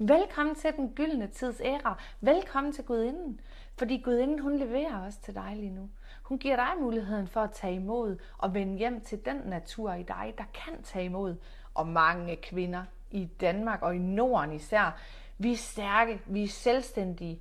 [0.00, 1.98] Velkommen til den gyldne tids æra.
[2.20, 3.40] Velkommen til Gudinden.
[3.78, 5.90] Fordi Gudinden, hun leverer også til dig lige nu.
[6.22, 10.02] Hun giver dig muligheden for at tage imod og vende hjem til den natur i
[10.02, 11.36] dig, der kan tage imod.
[11.74, 15.00] Og mange kvinder i Danmark og i Norden især,
[15.38, 17.40] vi er stærke, vi er selvstændige,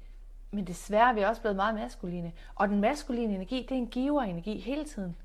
[0.52, 2.34] men desværre er vi også blevet meget maskuline.
[2.56, 5.16] Og den maskuline energi, det er en giver energi hele tiden.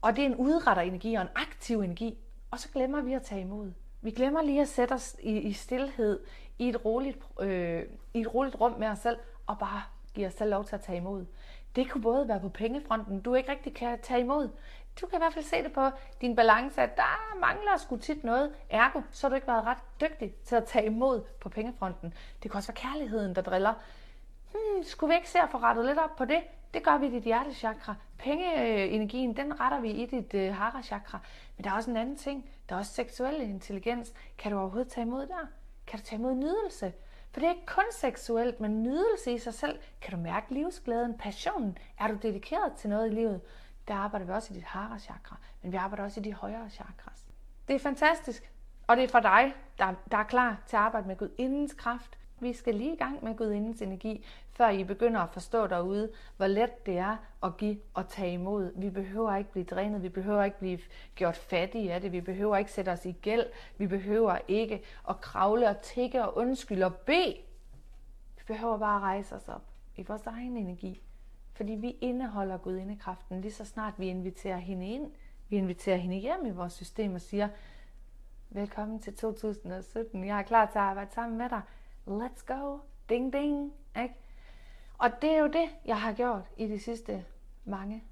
[0.00, 2.18] Og det er en udretter energi og en aktiv energi.
[2.50, 3.72] Og så glemmer vi at tage imod.
[4.04, 6.20] Vi glemmer lige at sætte os i, i stillhed
[6.58, 7.82] i et, roligt, øh,
[8.14, 9.82] i et roligt rum med os selv, og bare
[10.14, 11.26] give os selv lov til at tage imod.
[11.76, 14.48] Det kunne både være på pengefronten, du ikke rigtig kan tage imod.
[15.00, 15.90] Du kan i hvert fald se det på
[16.20, 18.52] din balance, at der mangler sgu tit noget.
[18.70, 22.14] Ergo, så har du ikke været ret dygtig til at tage imod på pengefronten.
[22.42, 23.74] Det kan også være kærligheden, der driller.
[24.54, 26.42] Hmm, skulle vi ikke se at få rettet lidt op på det?
[26.74, 27.94] Det gør vi i dit hjertechakra.
[28.18, 31.18] Pengeenergien, den retter vi i dit øh, harachakra.
[31.56, 32.50] Men der er også en anden ting.
[32.68, 34.12] Der er også seksuel intelligens.
[34.38, 35.46] Kan du overhovedet tage imod der?
[35.86, 36.92] Kan du tage imod nydelse?
[37.32, 39.78] For det er ikke kun seksuelt, men nydelse i sig selv.
[40.00, 41.78] Kan du mærke livsglæden, passionen?
[41.98, 43.40] Er du dedikeret til noget i livet?
[43.88, 46.70] Der arbejder vi også i dit hara chakra, men vi arbejder også i de højere
[46.70, 47.24] chakras.
[47.68, 48.50] Det er fantastisk,
[48.86, 51.74] og det er for dig, der, der er klar til at arbejde med Gud indens
[51.74, 56.10] kraft, vi skal lige i gang med Gudindens energi, før I begynder at forstå derude,
[56.36, 58.72] hvor let det er at give og tage imod.
[58.76, 60.78] Vi behøver ikke blive drænet, vi behøver ikke blive
[61.14, 63.46] gjort fattige af det, vi behøver ikke sætte os i gæld,
[63.78, 67.36] vi behøver ikke at kravle og tikke og undskylde og bede.
[68.36, 69.62] Vi behøver bare at rejse os op
[69.96, 71.02] i vores egen energi,
[71.52, 75.10] fordi vi indeholder Gudindekraften lige så snart vi inviterer hende ind.
[75.48, 77.48] Vi inviterer hende hjem i vores system og siger,
[78.50, 81.60] velkommen til 2017, jeg er klar til at arbejde sammen med dig
[82.06, 84.14] let's go, ding ding, ikke?
[84.98, 87.24] Og det er jo det, jeg har gjort i de sidste
[87.64, 88.04] mange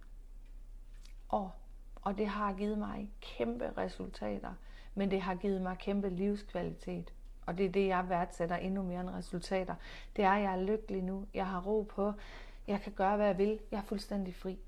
[1.30, 1.56] år.
[1.94, 4.54] Og det har givet mig kæmpe resultater,
[4.94, 7.12] men det har givet mig kæmpe livskvalitet.
[7.46, 9.74] Og det er det, jeg værdsætter endnu mere end resultater.
[10.16, 11.26] Det er, at jeg er lykkelig nu.
[11.34, 12.12] Jeg har ro på.
[12.66, 13.60] Jeg kan gøre, hvad jeg vil.
[13.70, 14.58] Jeg er fuldstændig fri.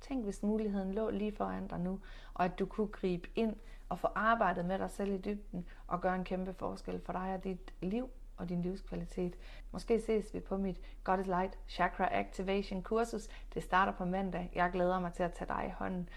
[0.00, 2.00] Tænk, hvis muligheden lå lige foran dig nu,
[2.34, 3.56] og at du kunne gribe ind
[3.88, 7.34] og få arbejdet med dig selv i dybden og gøre en kæmpe forskel for dig
[7.34, 9.36] og dit liv og din livskvalitet.
[9.70, 13.28] Måske ses vi på mit God is Light Chakra Activation kursus.
[13.54, 14.50] Det starter på mandag.
[14.54, 16.08] Jeg glæder mig til at tage dig i hånden.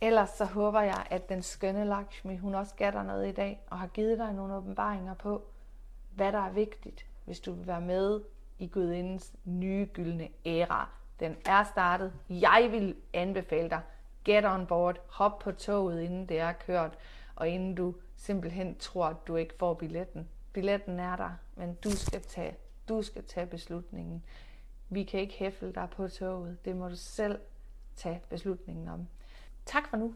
[0.00, 3.62] Ellers så håber jeg, at den skønne Lakshmi, hun også gav dig noget i dag,
[3.70, 5.42] og har givet dig nogle åbenbaringer på,
[6.10, 8.20] hvad der er vigtigt, hvis du vil være med
[8.58, 11.01] i Gudindens nye gyldne æra.
[11.22, 12.12] Den er startet.
[12.28, 13.80] Jeg vil anbefale dig,
[14.24, 16.98] get on board, hop på toget, inden det er kørt,
[17.36, 20.28] og inden du simpelthen tror, at du ikke får billetten.
[20.52, 22.56] Billetten er der, men du skal tage,
[22.88, 24.22] du skal tage beslutningen.
[24.88, 26.64] Vi kan ikke hæfle dig på toget.
[26.64, 27.40] Det må du selv
[27.96, 29.08] tage beslutningen om.
[29.66, 30.14] Tak for nu.